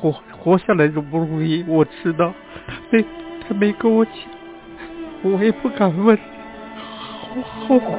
[0.00, 2.32] 活活下来容不容易，我知道。
[2.66, 3.04] 她没
[3.48, 4.14] 他没跟我讲，
[5.22, 6.16] 我也不敢问，
[6.76, 7.96] 好好苦。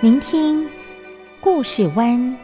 [0.00, 0.70] 聆听
[1.40, 2.36] 故事湾，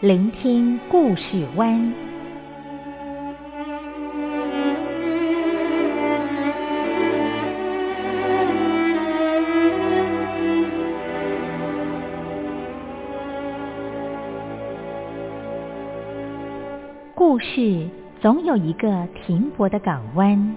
[0.00, 1.92] 聆听故事湾。
[17.16, 17.88] 故事
[18.20, 20.56] 总有一个停泊的港湾。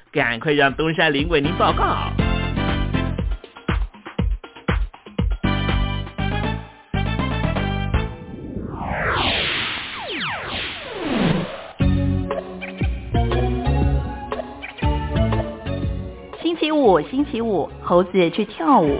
[0.13, 2.11] 赶快让东山林为您报告。
[16.41, 18.99] 星期五，星期五，猴子去跳舞。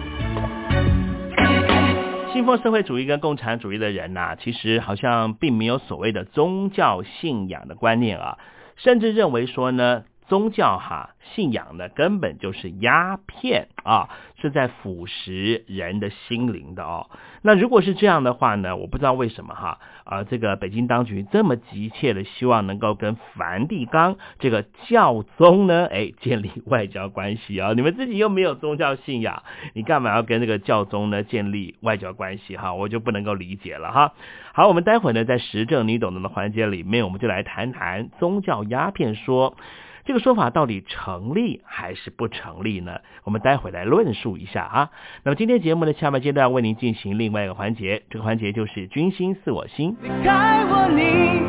[2.32, 8.38] 信奉社会主义跟共产主义的人呐、其实好像并没有所谓的宗教信仰的观念啊，
[8.78, 14.08] 甚至认为说呢，宗教哈信仰呢根本就是鸦片啊，
[14.42, 17.10] 是在腐蚀人的心灵的哦。
[17.42, 27.74] 那如果是这样的话呢，我不知道为什么哈啊，这个北京当局这么急切的希望能够跟梵蒂冈这个教宗呢，哎，建立外交关系啊。
[27.74, 29.44] 你们自己又没有宗教信仰，
[29.74, 32.74] 你干嘛要跟这个教宗呢建立外交关系哈？
[32.74, 34.14] 我就不能够理解了哈。
[34.54, 39.58] 好，我们待会呢在实证你懂得的环节里面，我们就来谈谈宗教鸦片说。
[40.06, 43.00] 这个说法到底成立还是不成立呢？
[43.24, 44.90] 我们待会来论述一下啊。
[45.24, 49.96] 那么今天节目的下半阶段为您进行另外一个环节，这个环节就是君心似我心。
[50.02, 51.02] 离开我你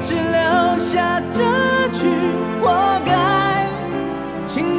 [0.07, 2.05] 只留下这句
[2.61, 3.67] 活该，
[4.55, 4.79] 情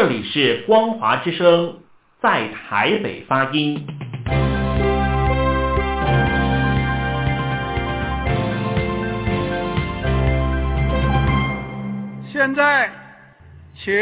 [0.00, 1.76] 这里是光华之声，
[2.22, 3.86] 在台北发音。
[12.32, 12.90] 现在，
[13.74, 13.92] 请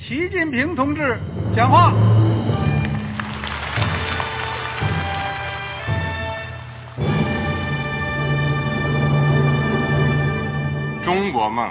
[0.00, 1.16] 习近平同志
[1.54, 1.92] 讲话。
[11.04, 11.70] 中国梦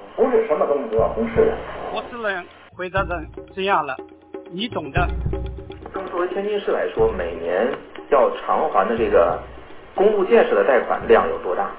[0.15, 1.57] 不是什么东西都要公示的。
[1.93, 3.25] 我只能回答成
[3.55, 3.95] 这样了，
[4.51, 5.07] 你懂的。
[5.93, 7.67] 那么作为天津市来说，每年
[8.09, 9.39] 要偿还的这个
[9.95, 11.69] 公路建设的贷款量有多大？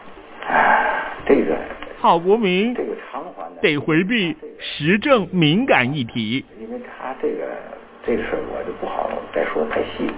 [0.46, 1.56] 哎，这个
[2.00, 6.44] 郝国民这个偿还的得回避时政敏感议题。
[6.60, 7.46] 因为他这个
[8.04, 10.10] 这个事儿我就不好再说太细。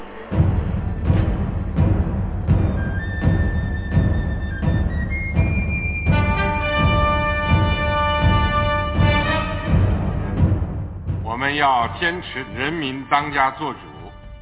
[11.45, 13.79] 们要坚持人民当家作主，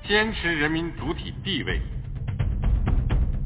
[0.07, 1.81] 坚持人民主体地位。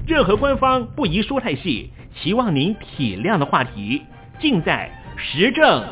[0.07, 4.03] 任何官方不宜说太细，希望您体谅的话题，
[4.39, 5.83] 尽在实证，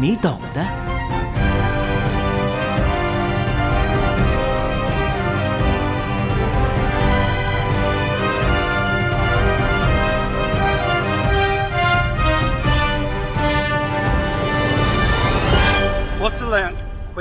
[0.00, 1.51] 你懂的。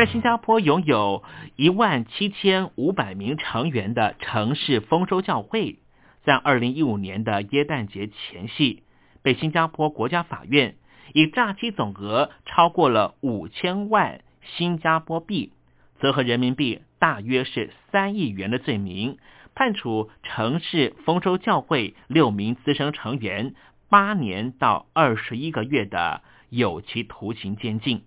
[0.00, 1.22] 在新加坡拥有
[1.56, 5.76] 一万七千五百名成员的城市丰收教会，
[6.24, 8.82] 在二零一五年的耶诞节前夕，
[9.20, 10.76] 被新加坡国家法院
[11.12, 14.22] 以诈欺总额超过了五千万
[14.56, 15.52] 新加坡币，
[16.00, 19.18] 折合人民币大约是三亿元的罪名，
[19.54, 23.54] 判处城市丰收教会六名资深成员
[23.90, 28.04] 八年到二十一个月的有期徒刑监禁。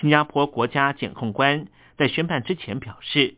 [0.00, 1.66] 新加坡国家检控官
[1.98, 3.36] 在宣判之前表示，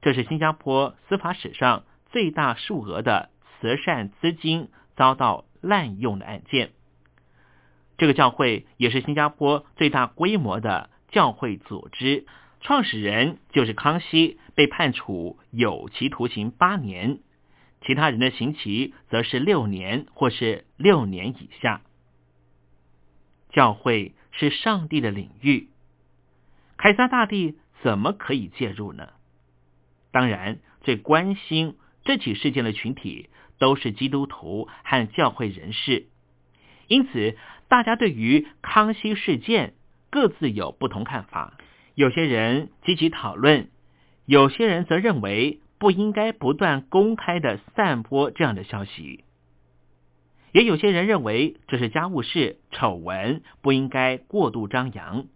[0.00, 6.70] 这是新加坡司法史上最大数额的慈善资金遭到滥用的案件。
[7.96, 12.26] 这个教会也是新加坡最大规模的教会组织，
[12.60, 17.18] 创始人就是康熙，被判处有期徒刑八年，
[17.80, 21.80] 其他人的刑期则是六年或是六年以下。
[23.50, 25.70] 教会是上帝的领域。
[26.78, 29.08] 凯撒大帝怎么可以介入呢？
[30.10, 36.06] 当然，最关心这起事件的群体都是基督徒和教会人士，
[36.86, 37.36] 因此
[37.68, 39.74] 大家对于康熙事件
[40.08, 41.58] 各自有不同看法。
[41.94, 43.68] 有些人积极讨论，
[44.24, 49.24] 有些人则认为不应该不断公开的散播这样的消息。
[50.52, 55.26] 也有些人认为这是家务事、丑闻，不应该过度张扬。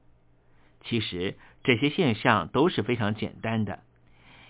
[0.84, 3.80] 其实这些现象都是非常简单的，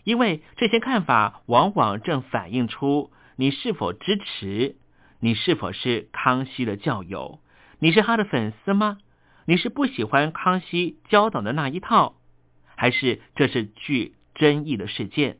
[0.04, 4.76] 因为这些看法往往正反映出你是否支持，
[5.20, 7.38] 你是否是康熙的教友，
[7.78, 8.98] 你是他的粉丝吗？
[9.44, 12.14] 你是不喜欢康熙教导的那一套，
[12.76, 15.38] 还是这是具争议的事件？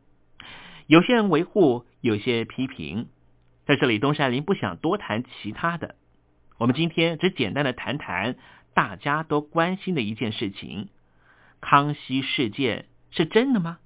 [0.87, 3.09] 有些人维护，有些批评。
[3.65, 5.95] 在这里，东山林不想多谈其他的，
[6.59, 8.37] 我们今天只简单的谈谈。
[8.75, 10.89] 大家都关心的一件事情：
[11.61, 13.79] 康熙事件是真的吗？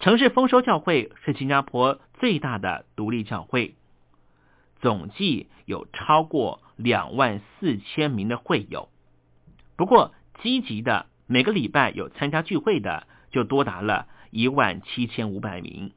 [0.00, 3.74] 城市丰收教会是新加坡最大的独立教会，
[4.80, 8.88] 总计有超过两万四千名的会友。
[9.76, 15.92] 不过，积极的每个礼拜有参加聚会的就多达了一万七千五百名。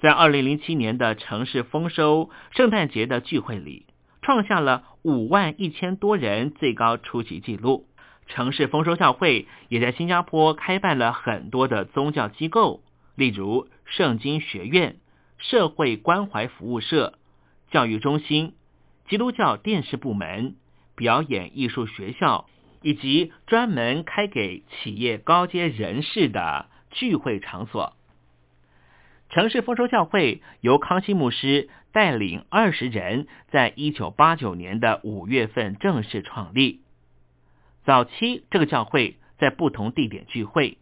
[0.00, 3.86] 在二零零七年的城市丰收圣诞节的聚会里。
[4.22, 7.86] 创下了五万一千多人最高出席记录。
[8.28, 12.82] 城市丰收教会也在新加坡开办了很多的宗教机构，
[13.16, 14.96] 例如圣经学院、
[15.38, 17.18] 社会关怀服务社、
[17.70, 18.54] 教育中心、
[19.08, 20.54] 基督教电视部门、
[20.94, 22.46] 表演艺术学校，
[22.80, 27.94] 以及专门开给企业高阶人士的聚会场所。
[29.30, 36.80] 城市丰收教会由康熙牧师带领二十人，在一九八九年的五月份正式创立。
[37.84, 40.78] 早期这个教会在不同地点聚会，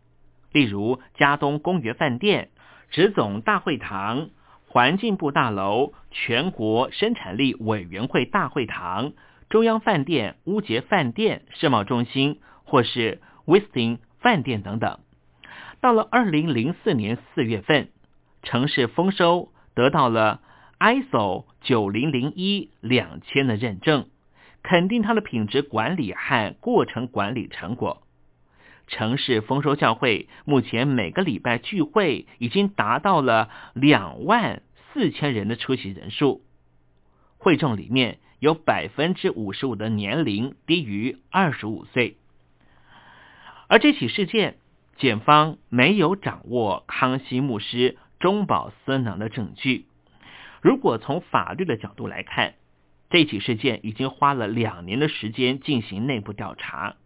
[0.52, 2.50] 例如嘉东公园饭店、
[2.90, 4.30] 直总大会堂、
[4.66, 9.12] 环境部大楼、全国生产力委员会大会堂、
[9.48, 15.00] 中央饭店、乌杰饭店、世贸中心，或是 Westing 饭店等等。
[15.80, 17.88] 到了二零零四年四月份。
[18.42, 20.40] 城市丰收得到了
[20.80, 24.08] ISO 九零零一两千的认证，
[24.62, 28.02] 肯定它的品质管理和过程管理成果。
[28.86, 36.40] 城市丰收教会目前每个礼拜聚会已经达到了两万四千人的出席人数，
[37.36, 42.16] 会众里面有百分之五十五的年龄低于二十五岁，
[43.68, 44.56] 而这起事件，
[44.96, 47.98] 检方没有掌握康熙牧师。
[48.18, 49.86] 中饱私囊的证据。
[50.60, 52.54] 如果从法律的角度来看，
[53.08, 56.96] 这起事件已经花了两年的时间进行内部调查。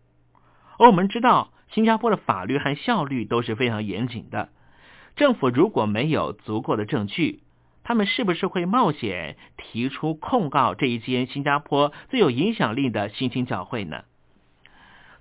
[0.79, 4.49] 而我们知道，新加坡的法律和效率都是非常严谨的。
[5.17, 7.43] 政府如果没有足够的证据，
[7.85, 14.05] 他们是不是会冒险提出控告这一间新加坡最有影响力的新兴教会呢？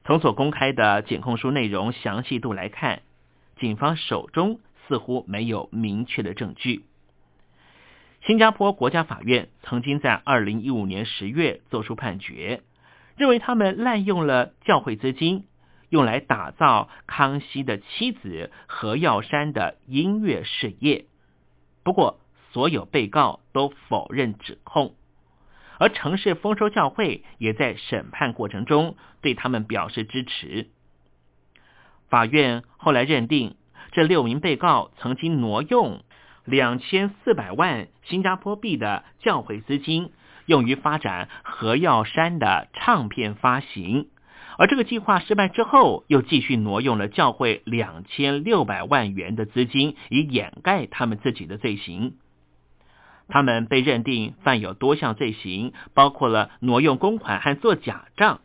[0.03, 3.01] 从所公开的检控书内容详细度来看，
[3.57, 4.59] 警方手中。
[4.89, 6.83] 似乎没有明确的证据。
[8.25, 12.61] 新加坡国家法院曾经在二零一五年十月作出判决，
[13.17, 15.43] 认为他们滥用了教会资金，
[15.89, 21.03] 用来打造康熙的妻子何耀珊的音乐事业。
[21.83, 22.21] 不过，
[22.53, 24.95] 所有被告都否认指控，
[25.77, 30.69] 而城市丰收教会也在审判过程中对他们表示支持。
[32.07, 33.57] 法院后来认定。
[33.91, 36.03] 这六名被告曾经挪用
[36.45, 40.11] 两千四百万新加坡币的教会资金，
[40.45, 44.09] 用于发展何耀山的唱片发行，
[44.57, 52.15] 而这个计划失败之后，又继续挪用了教会两千六百万元的资金，以掩盖他们自己的罪行。
[53.29, 58.41] 他们被认定犯有多项罪行，包括了挪用公款和做假账。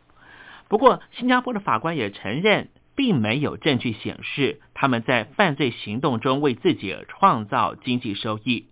[0.69, 8.65] 不过，新加坡的法官也承认，并没有证据显示他们在犯罪行动中为自己创造经济收益。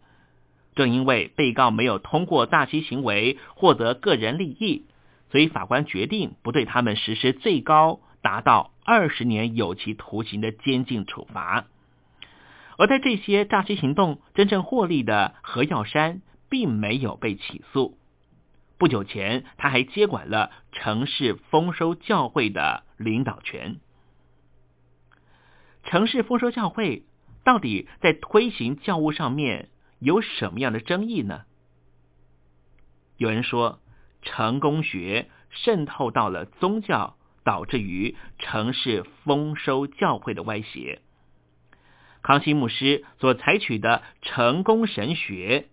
[0.75, 4.83] 正因为被告没有通过诈欺行为获得个人利益。
[5.31, 11.63] 所以，法官决定不对他们实施最高达到二十年有期徒刑的监禁处罚。
[12.77, 17.97] 而在这些诈欺行动真正获利的何耀山，并没有被起诉。
[18.77, 23.77] 不久前，他还接管了城市丰收教会的领导权。
[25.87, 27.03] 城市丰收教会
[27.43, 31.41] 到底在推行教务上面有什么样的争议呢？
[33.17, 33.79] 有人说。
[34.23, 37.15] 成功学渗透到了宗教，
[37.45, 41.01] 导致于城市丰收教会的歪斜。
[42.23, 45.69] 康熙牧师所采取的成功神学，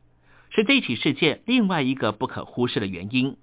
[0.50, 3.38] 是这起事件另外一个不可忽视的原因。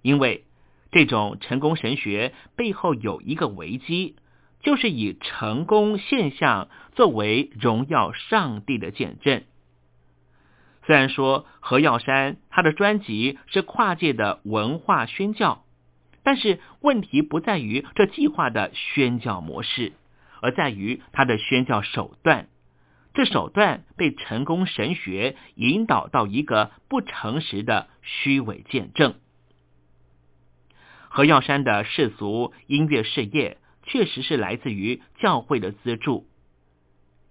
[0.00, 0.44] 因为
[0.90, 4.16] 这种成功神学背后有一个危机，
[4.68, 9.44] 就是以成功现象作为荣耀上帝的见证。
[10.84, 15.64] 虽然说何耀山他的专辑是跨界的文化宣教，
[16.22, 19.94] 但是问题不在于这计划的宣教模式，
[20.42, 22.48] 而在于他的宣教手段。
[23.14, 29.14] 这手段被成功神学引导到一个不诚实的虚伪见证。
[31.08, 33.56] 何耀山的世俗音乐事业
[33.88, 36.28] 确实是来自于教会的资助，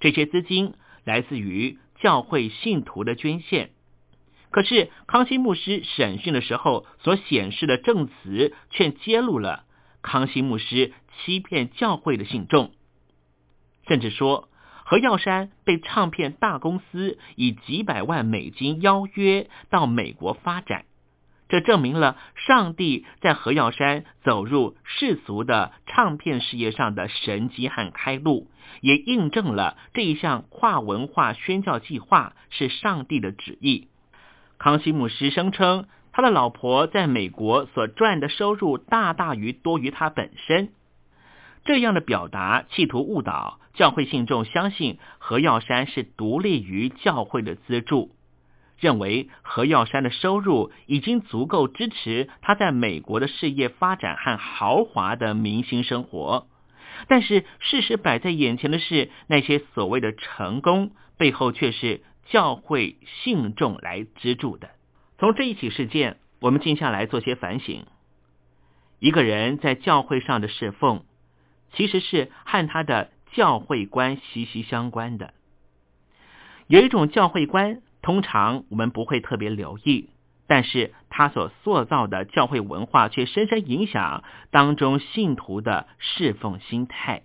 [0.02, 0.74] 这些资金
[1.06, 1.78] 来自于。
[2.00, 3.72] 教会信徒的捐献，
[4.52, 9.64] 可是康熙牧师审讯的时候所显示的证词，却揭露了
[10.04, 12.72] 康熙牧师欺骗教会的信众，
[13.88, 14.48] 甚至说
[14.86, 20.86] 何耀山被唱片大公司以几百万美金邀约到美国发展。
[21.50, 28.48] 这证明了上帝在何耀山走入世俗的唱片事业上的神迹和开路，
[28.82, 33.88] 也印证了这一项跨文化宣教计划是上帝的旨意。
[34.58, 40.70] 康熙牧师声称，他的老婆在美国所赚的收入大大于多于他本身。
[41.64, 48.12] 这样的表达企图误导教会信众，相信何耀山是独立于教会的资助。
[48.80, 56.48] 认为何耀山的收入已经足够支持他在美国的事业发展和豪华的明星生活，
[57.08, 64.70] 但是事实摆在眼前的是，那些所谓的成功背后却是教会信众来资助的。
[65.18, 67.86] 从这一起事件，我们静下来做些反省：
[69.00, 71.04] 一个人在教会上的侍奉，
[71.74, 75.34] 其实是和他的教会观息息相关的。
[76.68, 77.82] 有一种教会观。
[78.08, 80.08] 通常我们不会特别留意，
[80.48, 87.24] 但是他所塑造的教会文化却深深影响当中信徒的侍奉心态。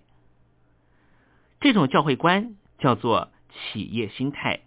[1.60, 4.62] 这种教会观叫做企业心态，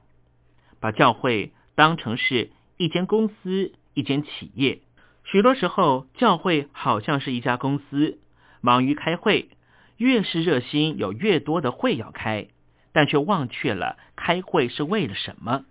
[0.79, 4.79] 把教会当成是一间公司、一间企业。
[5.25, 8.19] 许多时候，教会好像是一家公司，
[8.61, 9.49] 忙于开会，
[9.97, 12.47] 越是热心，有越多的会要开，
[12.93, 15.65] 但却忘却了开会是为了什么。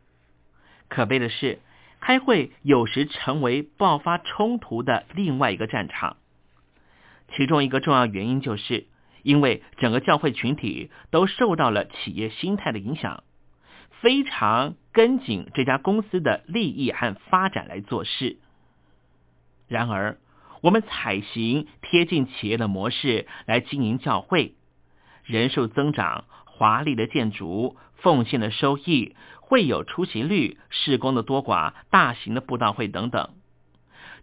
[0.88, 1.58] 可悲的是，
[2.00, 6.16] 开会有时成为爆发冲突的另外一个战场。
[7.34, 8.86] 其中一个重要原因，就是
[9.22, 13.24] 因为整个教会群体都受到了企业心态的影响，
[14.00, 18.36] 非常跟紧这家公司的利益和发展来做事。
[19.66, 20.18] 然而，
[20.60, 24.54] 我们采行贴近企业的模式来经营教会，
[25.24, 29.16] 人数增长，华丽的建筑，奉献的收益。
[29.46, 33.34] 会有出席率、事工的多寡、大型的布道会等等，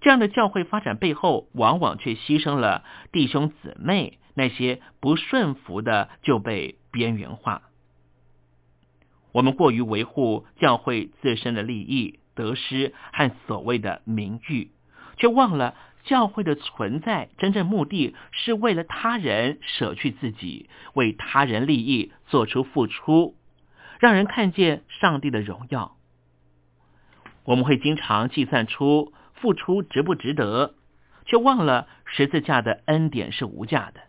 [0.02, 7.62] 这样的教会发展背后，往往却牺牲了弟兄姊妹，那些不顺服的就被边缘化。
[9.32, 14.72] 我们过于维护教会自身的利益、得失和所谓的名誉，
[15.18, 23.36] 却忘了教会的存在真正目的是为了他人舍去自己，为他人利益做出付出。
[24.02, 25.96] 让人看见上帝的荣耀，
[27.44, 30.74] 我们会经常计算出付出值不值得，
[31.26, 34.02] 却忘了十字架的恩典是无价的。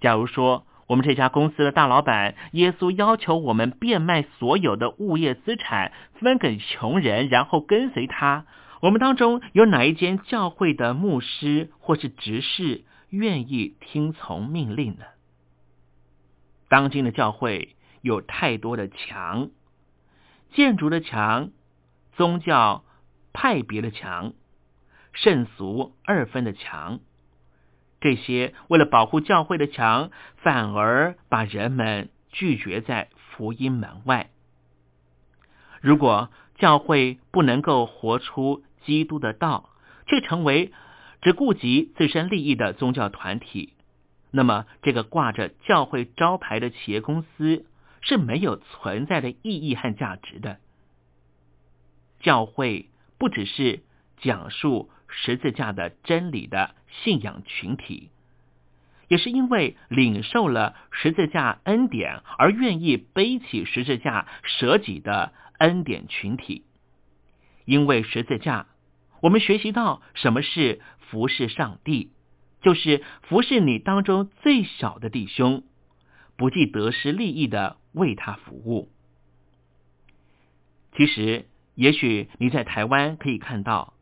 [0.00, 8.46] 假如说我们这家公司的大老板耶稣要求我们变卖所有的物业资产分给穷人，然后跟随他，
[8.80, 15.04] 我们当中有哪一间教会的牧师或是执事愿意听从命令呢？
[16.68, 19.48] 当今的教会有太多的墙，
[20.52, 21.50] 建筑的墙，
[22.14, 22.84] 宗教
[23.32, 24.34] 派别的墙，
[25.12, 27.00] 圣俗二分的墙，
[28.00, 34.30] 这些为了保护教会的墙，反而把人们拒绝在福音门外。
[35.80, 39.70] 如果教会不能够活出基督的道，
[40.06, 40.72] 却成为
[41.20, 43.72] 只顾及自身利益的宗教团体，
[44.30, 47.64] 那么这个挂着教会招牌的企业公司
[48.02, 50.58] 是没有存在的意义和价值的。
[52.20, 53.82] 教会不只是
[54.18, 58.10] 讲述十字架的真理的信仰群体，
[59.08, 66.64] 也是因为领受了十字架恩典而愿意背起十字架舍己的恩典群体。
[67.64, 68.66] 因为十字架。
[69.20, 72.10] 我们学习到什么是服侍上帝，
[72.60, 75.62] 就是服侍你当中最小的弟兄，
[76.42, 78.88] 不计得失利益的为他服务。
[80.96, 83.94] 其实，也许你在台湾可以看到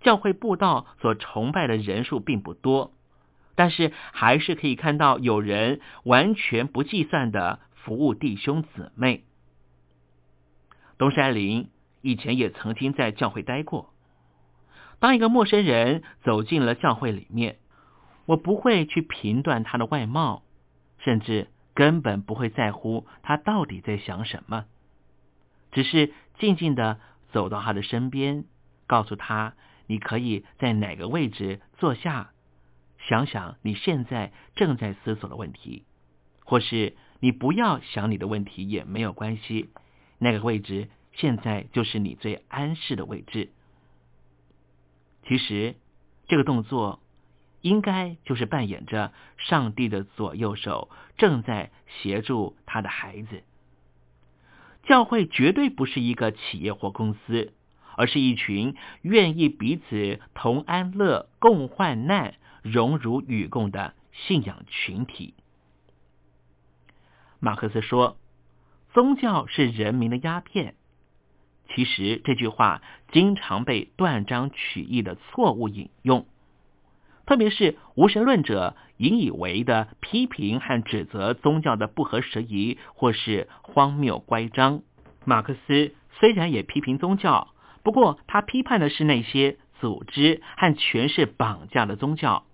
[0.00, 2.92] 教会布道所崇拜的人数并不多，
[3.56, 9.24] 但是还是可以看到有人完全不计算的服务弟兄姊妹。
[10.98, 11.68] 东山林
[12.00, 13.92] 以前也曾经在教会待过。
[15.00, 17.58] 当一个陌生人走进了教会里面，
[18.24, 20.44] 我不会去评断他的外貌，
[20.98, 24.64] 甚至根本不会在乎他到底在想什么，
[25.70, 26.98] 只是静静的
[27.30, 28.46] 走到他的身边，
[28.88, 29.54] 告诉他
[29.86, 32.32] ：“你可以在哪个位置坐下，
[32.98, 35.84] 想想你现在正在思索的问题，
[36.44, 39.70] 或是你不要想你的问题也没有关系，
[40.18, 43.52] 那个位置现在就是你最安适的位置。”
[45.28, 45.76] 其实，
[46.26, 46.98] 这个动作
[47.60, 53.42] 应该就是扮演着上帝的左右手，正在协助他的孩子。
[54.84, 57.52] 教会绝对不是一个企业或公司，
[57.96, 65.34] 而是一群愿意彼此同安乐、共患难、荣辱与共的信仰群体。
[67.38, 68.16] 马克思说
[68.94, 70.74] ：“宗教是人民的鸦片。”
[71.74, 72.80] 其实这句话
[73.12, 76.26] 经常被断章取义的错误引用，
[77.28, 84.80] 特别是无神论者引以为的批评和指责宗教的不合时宜或是荒谬乖张。
[85.26, 87.48] 马克思虽然也批评宗教，
[87.82, 92.44] 不过他批判的是那些组织和权势绑架的宗教，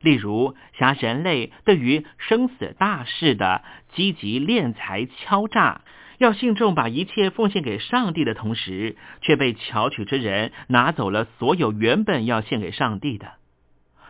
[0.00, 3.62] 例如挟人类对于生死大事的
[3.94, 5.82] 积极敛财敲诈。
[6.16, 13.32] 要信众把一切奉献给上帝的同时，却被巧取之人拿走了所有原本要献给上帝的，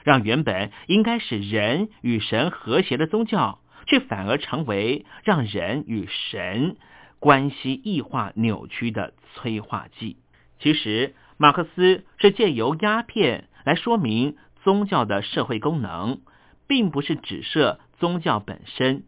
[0.05, 6.77] 让原本应该使人与神和谐的宗教，却反而成为让人与神
[7.19, 10.19] 关系异化扭曲的催化剂。
[10.61, 16.21] 其实，马克思是借由鸦片来说明宗教的社会功能，
[16.69, 19.03] 并不是指涉宗教本身。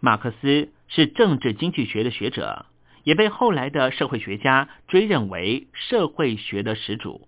[0.00, 0.70] 马克思。
[0.90, 2.64] 是政治经济学的学者，
[3.04, 7.27] 也被后来的社会学家追认为社会学的始祖。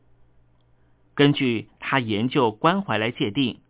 [1.21, 3.61] 根据他研究关怀来界定，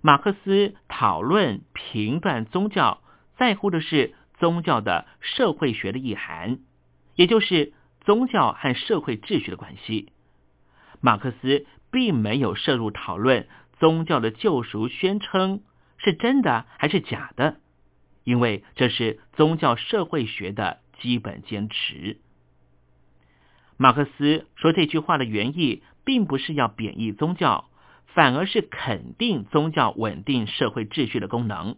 [0.00, 3.02] 马克思讨论评断宗教，
[3.36, 6.60] 在乎的是宗教的社会学的意涵，
[7.14, 7.74] 也就是
[8.06, 10.14] 宗教和社会秩序的关系。
[11.02, 15.60] 马克思并没有涉入讨论宗教的救赎宣称
[15.98, 17.56] 是真的还是假的。
[18.22, 22.16] 因为这是宗教社会学的基本坚持。
[23.76, 27.66] 马克思说这句话的原意，并不是要贬义宗教，
[28.06, 31.76] 反而是肯定宗教稳定社会秩序的功能。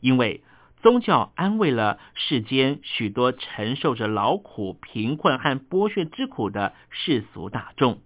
[0.00, 0.42] 因为
[0.82, 8.00] 宗教安慰了世间许多承受着劳苦、贫困和剥削之苦的世俗大众。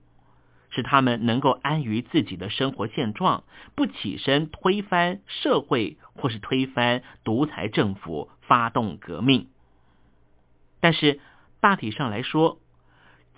[0.68, 9.46] 使他们能够安于自己的生活现状，不起身推翻社会或是推翻独裁政府，发动革命。
[10.80, 11.18] 但是
[11.60, 12.58] 大体上来说，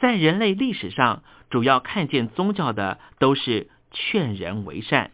[0.00, 5.10] 在人类历史上，主要看见宗教的都是劝人为善、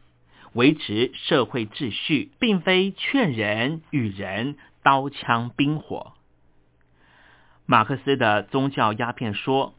[0.53, 6.12] 维持社会秩序，并非劝人与人刀枪兵火。
[7.66, 9.75] 马克思的宗教鸦片说。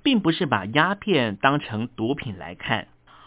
[0.00, 2.86] 并不是把鸦片当成毒品来看，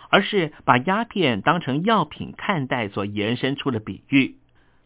[0.09, 4.37] 而是把鸦片当成药品看待所延伸出的比喻，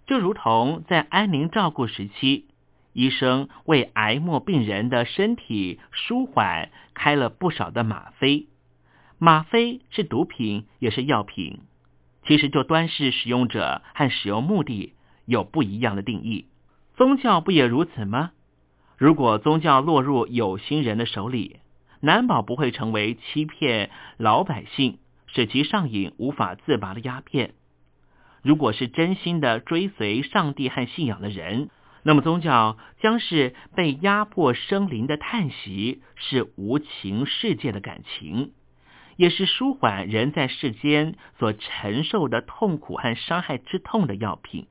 [0.06, 2.48] 就如同在安宁照顾时期，
[2.96, 8.48] 医生为癌末病人的身体舒缓开了不少的吗啡，
[9.20, 11.60] 吗啡是毒品也是药品，
[12.26, 14.94] 其实就端视使用者和使用目的
[15.26, 16.46] 有不一样的定义。
[16.96, 18.32] 宗教不也如此吗？
[18.98, 21.58] 如果宗教落入有心人的手里，
[22.00, 27.56] 难保不会成为欺骗老百姓、使其上瘾无法自拔的鸦片。
[28.42, 31.70] 如果是真心的追随上帝和信仰的人，
[32.08, 38.52] 那么宗教将是被压迫生灵的叹息，是无情世界的感情，
[39.16, 44.68] 也是舒缓人在世间所承受的痛苦和伤害之痛的药品。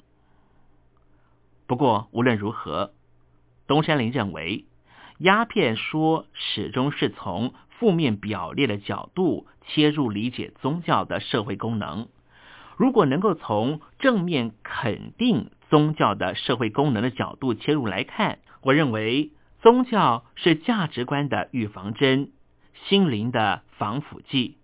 [1.67, 2.93] 不过无论如何，
[3.67, 4.67] 东山林认为，
[5.19, 12.07] 鸦片说始终是从负面表列的角度切入理解宗教的社会功能。
[12.77, 15.51] 如果能够从正面肯定。
[15.75, 22.31] 宗教的社会功能的角度切入来看，我认为宗教是价值观的预防针，
[22.87, 24.57] 心灵的防腐剂。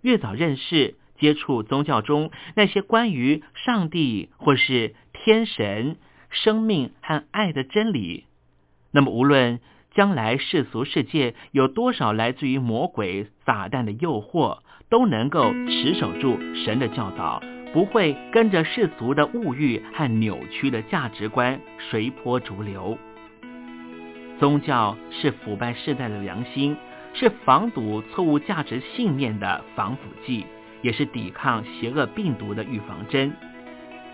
[0.00, 5.98] 越早认识、接触宗教中那些关于上帝或是天神、
[6.30, 8.24] 生命和爱的真理，
[8.92, 9.60] 那么无论
[9.92, 17.42] 将来世俗世界有多少来自于魔鬼撒旦的诱惑，都能够持守住神的教导。
[17.72, 22.98] 不会跟着世俗的物欲和扭曲的价值观随波逐流。
[24.38, 26.76] 宗教是腐败世代的良心，
[27.12, 30.46] 是防堵错误价值信念的防腐剂，
[30.82, 33.32] 也是抵抗邪恶病毒的预防针。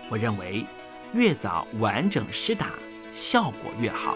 [0.09, 0.65] 我认为，
[1.13, 2.73] 越早完整施打，
[3.31, 4.15] 效果越好。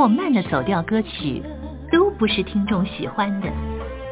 [0.00, 1.42] 或慢的走调歌曲，
[1.92, 3.48] 都不是听众喜欢的。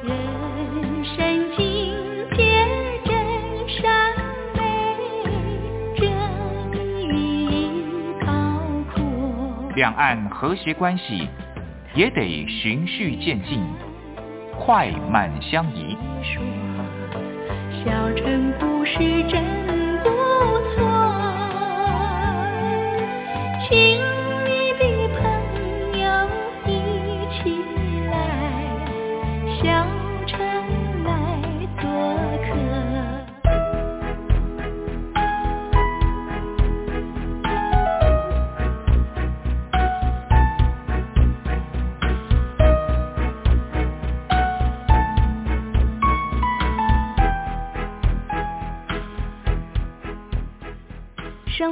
[0.05, 1.95] 人生境
[2.37, 3.17] 界真
[3.67, 4.13] 善
[4.55, 4.61] 美，
[5.97, 6.07] 正
[7.17, 7.71] 义
[8.21, 8.27] 高
[8.93, 9.73] 阔。
[9.77, 11.27] 两岸和谐关系
[11.95, 13.65] 也得循序渐进，
[14.59, 15.97] 快慢相宜。
[17.83, 19.43] 小城故事真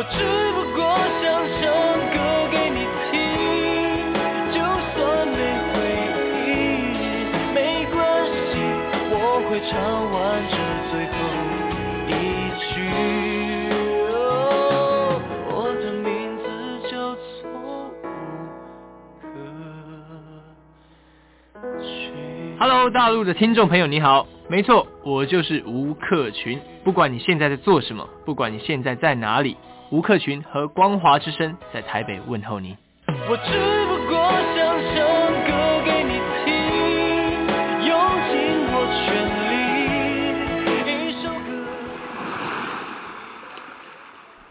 [0.00, 0.16] 我只
[0.54, 0.80] 不过
[1.20, 1.28] 想
[1.60, 1.68] 唱
[2.08, 2.16] 歌
[2.50, 3.12] 给你听，
[4.50, 4.56] 就
[4.94, 5.36] 算没
[5.68, 5.76] 回
[6.48, 6.48] 应，
[7.52, 8.56] 没关系，
[9.10, 9.76] 我会唱
[10.10, 10.16] 完
[10.48, 10.56] 这
[10.88, 11.12] 最后
[12.08, 12.10] 一
[12.72, 12.72] 句。
[14.14, 15.20] 哦
[15.50, 16.48] 我的名字
[16.90, 16.96] 叫
[17.36, 17.92] 错误
[22.58, 26.58] Hello，大陆的听众朋友你好，没错，我就是吴克群。
[26.84, 29.58] 不管你现在在做什么，不管你现在在哪里，
[29.90, 32.76] 吴克群和光华之声在台北问候您。
[33.08, 34.96] 我只不过想唱
[35.48, 35.50] 歌
[35.84, 36.12] 给你
[36.44, 36.46] 听，
[37.88, 37.90] 用
[38.28, 38.30] 尽
[38.70, 39.10] 我全
[39.50, 39.52] 力，
[41.08, 41.50] 一首歌。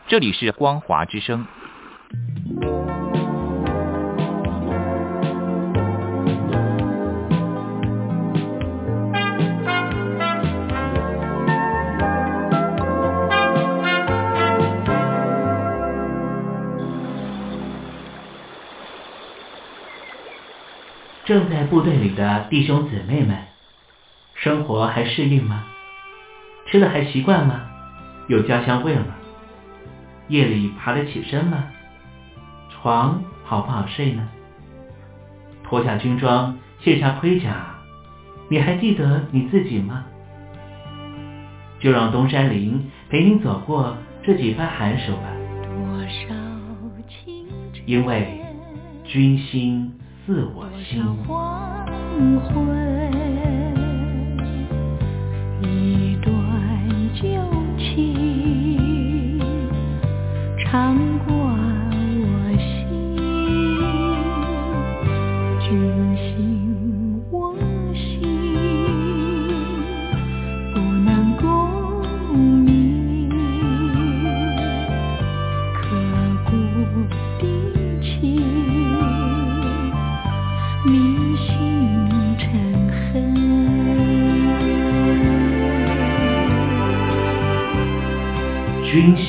[0.10, 1.48] 这里是光华之声。
[21.30, 23.38] 正在部队里的弟兄姊妹们，
[24.34, 25.64] 生活还适应吗？
[26.66, 27.70] 吃的还习惯吗？
[28.28, 29.14] 有家乡味吗？
[30.28, 31.66] 夜里爬得起身吗？
[32.72, 34.28] 床好不好睡呢？
[35.64, 37.76] 脱下军装，卸下盔甲，
[38.48, 40.06] 你还记得你自己吗？
[41.80, 45.28] 就让东山林陪你走过这几番寒暑吧。
[47.86, 48.42] 因为
[49.04, 49.94] 军心
[50.30, 51.02] 自我心。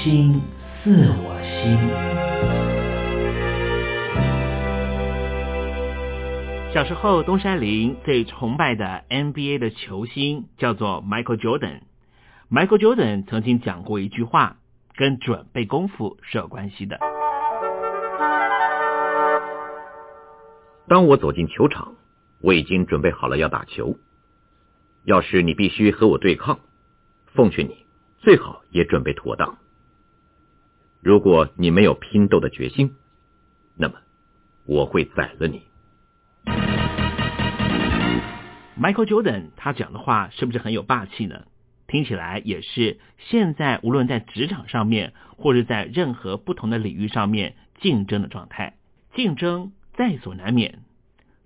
[0.02, 0.40] 心
[0.82, 1.78] 似我心。
[6.72, 11.80] 小时候，东山林最崇拜的 NBA 的球星叫做 Michael Jordan。
[12.50, 14.56] Michael Jordan 曾经讲过一句话，
[14.96, 16.98] 跟准备功夫是有关系的。
[20.88, 21.92] 当我走进球场，
[22.40, 23.96] 我已经准备好了要打球。
[25.04, 26.58] 要是你必须和我对抗，
[27.34, 27.84] 奉劝你
[28.20, 29.58] 最好也准备妥当。
[31.02, 32.94] 如果你没有拼斗的决心，
[33.74, 33.94] 那么
[34.66, 35.62] 我会宰了你。
[38.78, 41.44] Michael Jordan 他讲的话是不是很有霸气呢？
[41.86, 48.74] 听起来也是现在无论在职场上面，或者在任何不同的领域上面竞争的状态。
[49.14, 50.80] 竞争在所难免，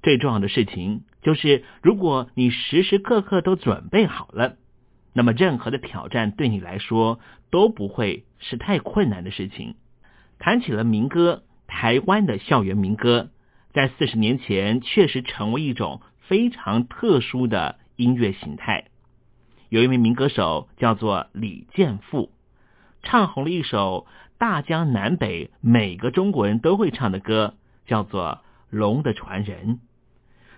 [0.02, 4.56] 最重要的事情就是，如果你时时刻刻都准备好了，
[5.14, 9.76] 那么任何的挑战对你来说都不会是太困难的事情。
[10.38, 13.30] 谈起了民歌，台湾的校园民歌，
[13.72, 18.86] 在四十年前确实成为一种非常特殊的音乐形态。
[19.68, 22.30] 有一名民歌手叫做李健富，
[23.02, 24.06] 唱红了一首
[24.36, 27.54] 大江南北每个中国人都会唱的歌，
[27.86, 28.40] 叫做
[28.76, 29.76] 《龙的传人》。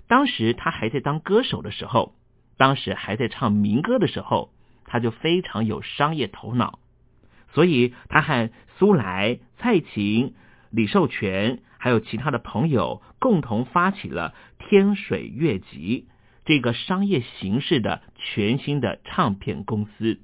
[0.08, 2.14] 当时他还在当歌手的时候，
[2.56, 4.50] 当时还在唱民歌的时候，
[4.84, 6.78] 他就非常有商业头脑，
[7.52, 10.34] 所以他和苏来、蔡琴、
[10.70, 16.08] 李寿全还有其他的朋友共同发起了天水乐集
[16.44, 20.20] 这个商业形式的全新的唱片公司。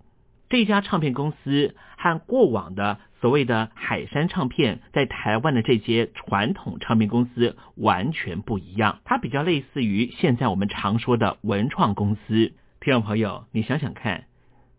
[0.49, 12.53] 这家唱片公司和过往的所谓的海山唱片在台湾的这些传统唱片公司完全不一样，它比较类似于现在我们常说的文创公司。
[12.81, 14.25] 听众朋友，你想想看，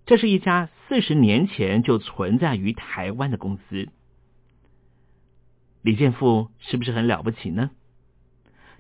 [0.06, 3.88] 这是一家四十年前就存在于台湾的公司。
[5.82, 7.72] 李健富是不是很了不起呢？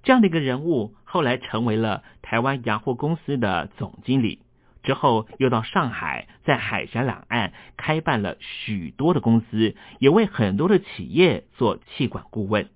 [0.03, 4.42] 这样的一个人物，后来成为了台湾洋货公司的总经理。
[4.83, 12.69] 之后又到上海，在海峡两岸开办了许多的公司，也为很多的企业做气管顾问。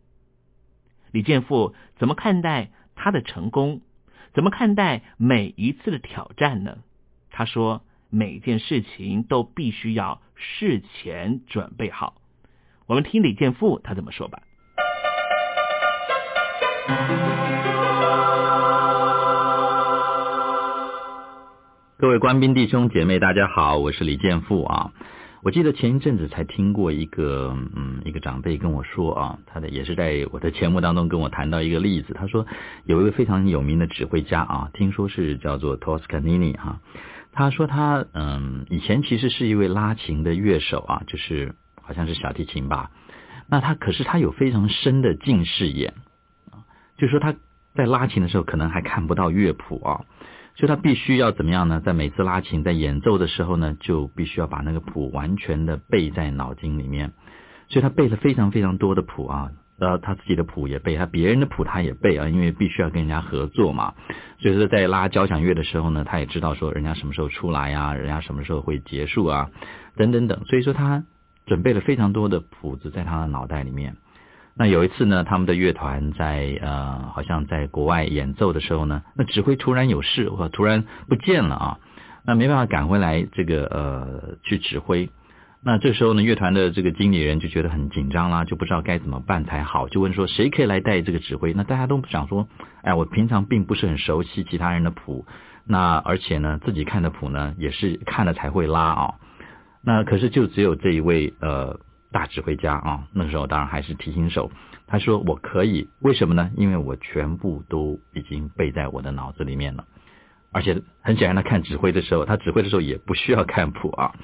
[1.12, 3.82] 李建富怎么看待他的成功？
[4.34, 6.78] 怎么看待每一次的挑战呢？
[7.30, 12.22] 他说，每件事情都必须要事前准备好。
[12.86, 14.42] 我们听李建富他怎么说吧。
[22.00, 24.92] 各位官兵弟兄姐妹，大家好，我是李建富啊。
[25.42, 32.46] 我记得前一阵子才听过一个嗯一个长辈跟我说啊，他的也是在我的节目当中跟我谈到一个例子，他说
[32.84, 36.82] 有一位非常有名的指挥家啊，听说是叫做 Toscanini 哈、啊，
[37.32, 42.92] 他说他嗯以前其实是一位拉琴的乐手啊，就是好像是小提琴吧，
[43.48, 45.96] 那他可是他有非常深的近视眼
[46.52, 46.62] 啊，
[47.00, 47.34] 就说他
[47.74, 50.06] 在拉琴的时候可能还看不到乐谱啊。
[50.58, 51.82] 所以他必须要怎么样呢？
[51.86, 57.14] 在每次拉琴在演奏的时候呢，就必须要把那个谱完全的背在脑筋里面。
[57.70, 63.94] 所以他背了非常非常多的谱啊，然后他自己的谱也背，他别人的谱他也背啊，因为必须要跟人家合作嘛。
[64.40, 69.52] 所以说在拉交响乐的时候呢，他也知道说人家什么时候出来啊，人家什么时候会结束啊，
[69.96, 70.44] 等等等。
[70.46, 71.04] 所以说他
[71.46, 73.98] 准备了非常多的谱子在他的脑袋里面。
[74.60, 81.80] 那有一次呢，他们的乐团在呃，好像在国外演奏的时候呢，那指挥突然有事或突然不见了啊，
[82.26, 85.10] 那没办法赶回来这个呃去指挥。
[85.64, 91.54] 那这时候呢，乐团的这个经理人就觉得很紧张啦，就不知道该怎么办才好，就问说谁可以来带这个指挥？
[91.54, 92.48] 那大家都想说，
[92.84, 95.26] 哎，我平常并不是很熟悉其他人的谱，
[95.66, 99.14] 那而且呢，自己看的谱呢也是看了才会拉啊。
[99.84, 101.80] 那可是就只有这一位呃
[102.12, 104.52] 大指挥家啊，那个时候当然还是提琴手，
[104.88, 106.52] 他说我可以，为什么呢？
[106.56, 109.86] 因为我全部都已经背在我的脑子里面了，
[110.52, 114.16] 而且很显然，他看指挥的时候，他指挥的时候也不需要看谱啊。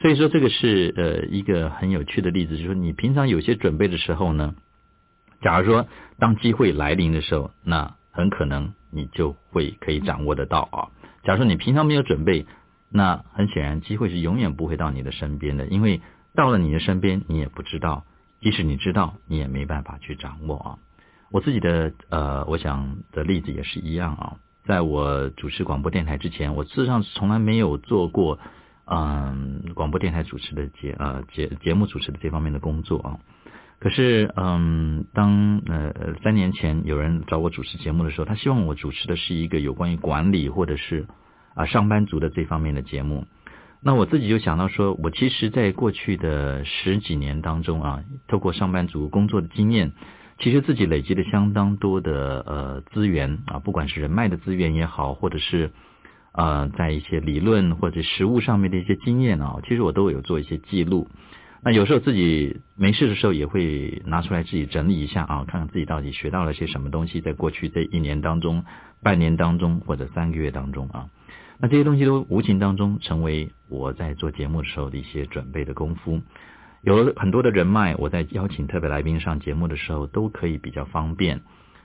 [0.00, 4.54] 所以说这个是呃一个很有趣的例子，就是说你平常有些准备的时候呢，
[5.42, 5.86] 假如说
[6.18, 10.88] 当机会来临的时候，那很可能你就会可以掌握得到啊。
[11.24, 12.46] 假如说你平常没有准备，
[12.90, 16.00] 那很显然机会是永远不会到你的身边的，因为
[16.38, 18.04] 到了你的身边，你也不知道，
[18.40, 20.78] 即使你知道，你也没办法去掌握啊。
[21.32, 24.36] 我自己的呃，我想的例子也是一样啊。
[24.64, 28.38] 在我主持广播电台之前，我事实上从来没有做过。
[28.90, 33.18] 嗯，广播电台主持的节呃节节目主持的这方面的工作啊，
[33.80, 41.06] 可是嗯，当呃三年前有人找我主持节目的时候，他希望我主持的是一个有关于管理或者是
[41.54, 43.26] 啊上班族的这方面的节目。
[43.80, 49.92] 那我自己就想到说，我其实在过去的十几年当中啊，透过上班族工作的经验，
[50.38, 55.72] 其实自己累积了相当多的呃资源啊，不管是人脉的资源也好，或者是。
[56.30, 61.08] 呃，在一些理论或者实物上面的一些经验啊，其实我都有做一些记录。
[61.64, 68.62] 那有时候自己没事的时候，也会拿出来自己整理一下啊，看看自己到底学到了些什么东西，在过去这一年当中、
[69.02, 71.08] 半年当中或者三个月当中啊，
[71.60, 76.20] 那这些东西都无形当中成为我在做节目的时候的一些准备的功夫。
[76.82, 81.40] 有了很多的人脉，我在邀请特别来宾上节目的时候，都可以比较方便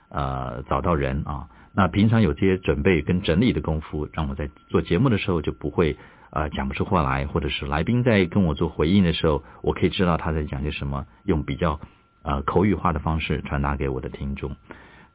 [0.08, 1.48] 呃找到人啊。
[1.74, 5.96] 那平常有这些准备跟整理的功夫，让我在做节目的时候就不会
[6.30, 11.80] 呃讲不出话来，或者是来宾在跟我做回应的时候，我可以知道他在讲些什么，用比较
[12.22, 14.54] 呃口语化的方式传达给我的听众。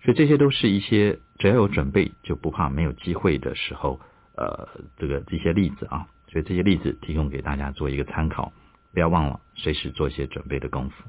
[0.03, 4.01] 所以这些都是一些只要有准备就不怕没有机会的时候，
[4.39, 8.53] 呃，这个这些例子啊，所以这些例子提供给大家做一个参考，
[8.93, 11.03] 不要忘了随时做一些准备的功夫。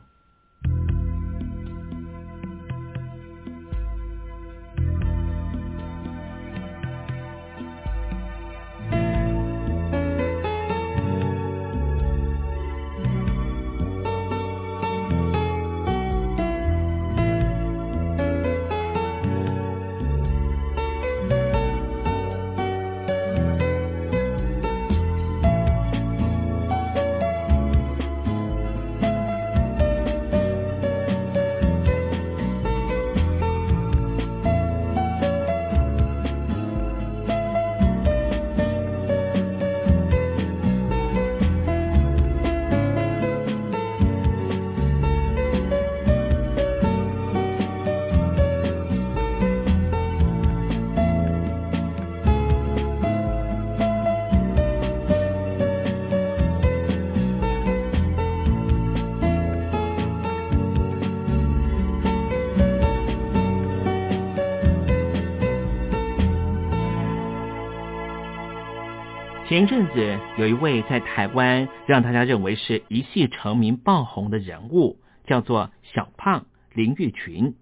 [69.51, 77.57] 前阵子有一位在台湾让大家认为是一系成名爆红的人物，叫做小胖林玉群。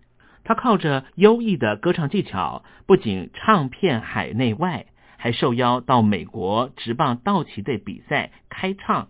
[0.45, 4.85] 他靠着优异的歌唱技巧，不仅唱片海内外，
[5.17, 9.09] 还受邀到美国职棒道奇队比赛开唱，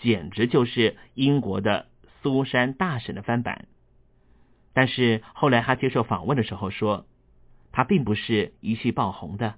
[0.00, 1.86] 简直就是英国的
[2.22, 3.66] 苏珊大婶的翻版。
[4.72, 7.04] 但是后来他接受访问的时候说，
[7.72, 9.54] 他并不是一系爆红的。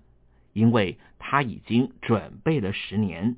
[0.55, 3.37] 因为他已经准备了十年，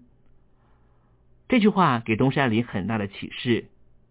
[1.48, 3.66] 这句话给东山里很大的启示，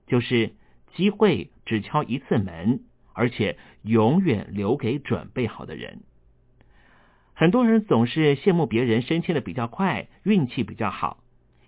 [0.07, 0.53] 就是
[0.95, 2.81] 机会只敲一次门，
[3.13, 6.01] 而且永远留给准备好的人。
[7.33, 11.17] 很多人总是羡慕别人升迁的比较快，运气比较好，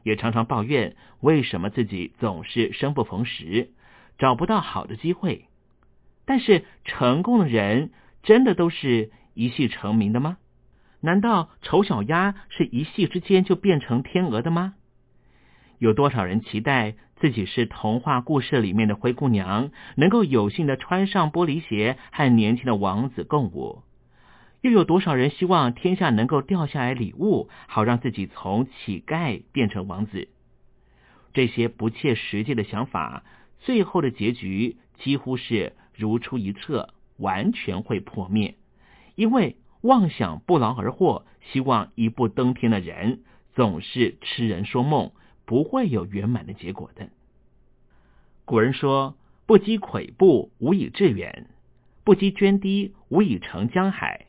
[0.04, 3.70] 也常常抱怨为什么自己总是生不逢时，
[4.18, 5.46] 找不到好的机会。
[6.26, 7.92] 但是成功的人
[8.24, 10.38] 真的都是一系成名的吗？
[11.08, 14.74] 难道丑小鸭是一夕之间就变成天鹅的吗？
[15.80, 23.84] 有多少人期待自己是童话故事里面的灰姑娘，能够有幸的穿上玻璃鞋和年轻的王子共舞？
[24.60, 30.28] 又有多少人希望天下能够掉下来礼物，好让自己从乞丐变成王子？
[31.34, 33.24] 这些不切实际的想法，
[33.60, 38.56] 最后的结局几乎是如出一辙，完全会破灭，
[39.16, 39.56] 因为。
[39.88, 43.22] 妄想不劳而获，希望一步登天的人，
[43.54, 45.14] 总是痴人说梦，
[45.46, 47.08] 不会有圆满的结果的。
[48.44, 49.16] 古人说
[49.48, 51.46] ：“不积跬步，无以致远；
[52.04, 54.26] 不积涓滴，无以成江海。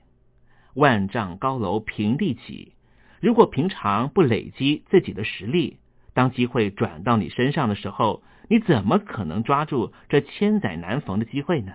[0.75, 2.75] 万丈高楼平地起。”
[3.21, 5.79] 如果平常不累积自己的实力，
[6.15, 11.73] 当机会转到你身上的时候，你怎么可能抓住这千载难逢的机会呢？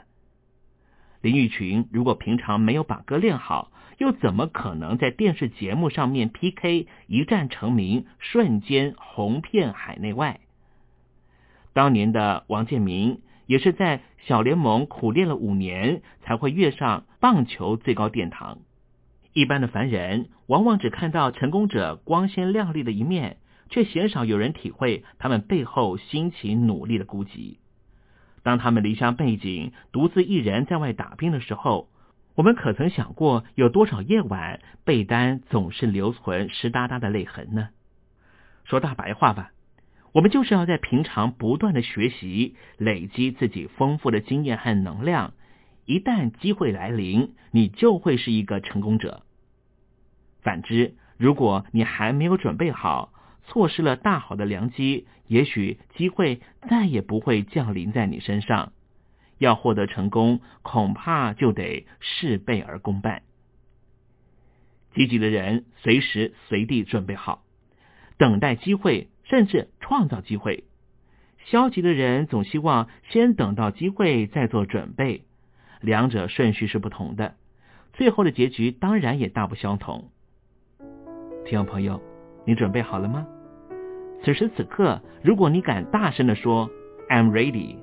[1.23, 10.41] 林玉群如果平常没有把歌练好，又怎么可能在电视节目上面 PK 一战成名，瞬间红遍海内外？
[11.71, 18.57] 当年的王建民也是在小联盟苦练了五年，才会跃上棒球最高殿堂。
[19.31, 23.37] 一般的凡人往往只看到成功者光鲜亮丽的一面，
[23.69, 27.59] 却鲜少有人体会他们背后辛勤努力的孤寂。
[28.43, 31.89] 当他们离乡背井，独自一人在外打拼的时候，
[32.35, 37.69] 我们可曾想过，有多少夜晚被单总是留存湿哒哒的泪痕呢？
[38.65, 39.51] 说大白话吧，
[40.11, 45.33] 我们就是要在平常不断的学习，累积自己丰富的经验和能量。
[45.85, 49.23] 一旦机会来临，你就会是一个成功者。
[50.41, 53.12] 反之，如果你还没有准备好，
[53.45, 58.73] 错失了大好的良机，也许机会再也不会降临在你身上。
[59.39, 63.23] 要获得成功，恐怕就得事倍而功半。
[64.93, 67.43] 积极的人随时随地准备好，
[68.17, 70.63] 等待机会，甚至创造机会；
[71.45, 75.23] 消极的人总希望先等到机会再做准备，
[75.81, 77.35] 两者顺序是不同的，
[77.93, 80.11] 最后的结局当然也大不相同。
[81.45, 82.01] 听众朋友，
[82.45, 83.25] 你准备好了吗？
[84.23, 86.69] 此时此刻，如果你敢大声的说
[87.09, 87.75] "I'm ready"，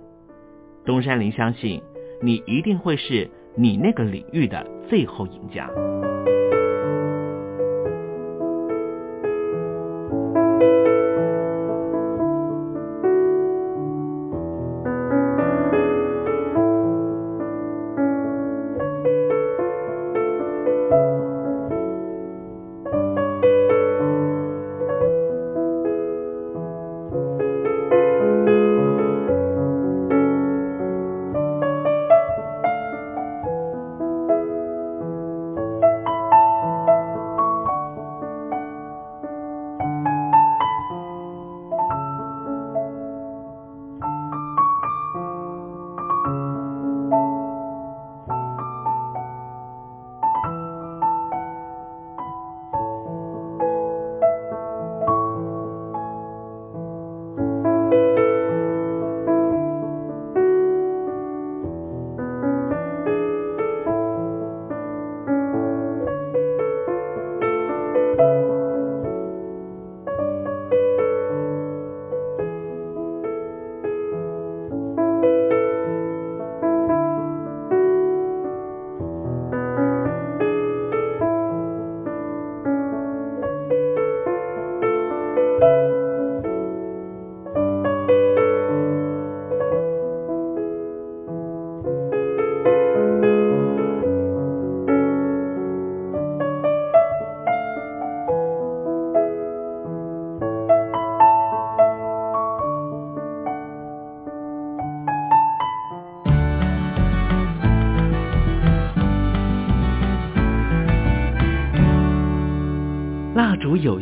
[0.87, 1.83] 东山林相信
[2.23, 5.69] 你一定会是你那个领域的最后赢家。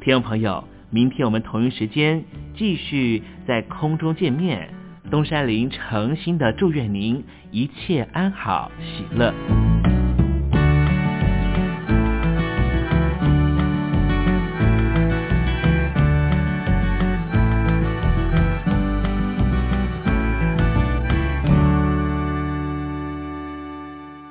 [0.00, 2.24] 听众朋友，明天我们同一时间
[2.56, 4.70] 继续在空中见面。
[5.10, 9.34] 东山林诚心的祝愿您一切安好，喜乐。